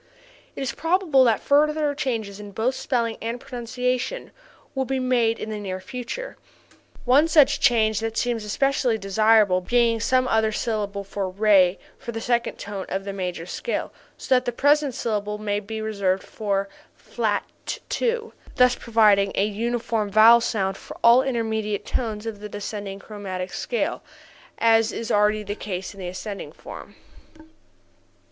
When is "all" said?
21.03-21.21